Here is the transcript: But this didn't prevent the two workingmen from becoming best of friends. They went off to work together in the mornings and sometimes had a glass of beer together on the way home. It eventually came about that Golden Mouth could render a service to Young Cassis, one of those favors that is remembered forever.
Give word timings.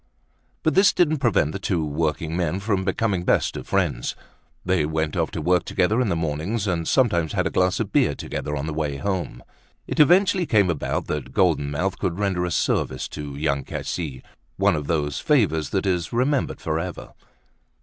But 0.63 0.73
this 0.73 0.93
didn't 0.93 1.19
prevent 1.19 1.51
the 1.51 1.59
two 1.59 1.85
workingmen 1.85 2.59
from 2.59 2.83
becoming 2.83 3.23
best 3.23 3.55
of 3.55 3.67
friends. 3.67 4.15
They 4.65 4.83
went 4.83 5.15
off 5.15 5.29
to 5.29 5.43
work 5.43 5.63
together 5.63 6.01
in 6.01 6.09
the 6.09 6.15
mornings 6.15 6.65
and 6.65 6.87
sometimes 6.87 7.33
had 7.33 7.45
a 7.45 7.51
glass 7.51 7.79
of 7.79 7.91
beer 7.91 8.15
together 8.15 8.55
on 8.57 8.65
the 8.65 8.73
way 8.73 8.97
home. 8.97 9.43
It 9.85 9.99
eventually 9.99 10.47
came 10.47 10.71
about 10.71 11.05
that 11.05 11.33
Golden 11.33 11.69
Mouth 11.69 11.99
could 11.99 12.17
render 12.17 12.45
a 12.45 12.49
service 12.49 13.07
to 13.09 13.35
Young 13.35 13.63
Cassis, 13.63 14.23
one 14.57 14.75
of 14.75 14.87
those 14.87 15.19
favors 15.19 15.69
that 15.69 15.85
is 15.85 16.11
remembered 16.11 16.59
forever. 16.61 17.13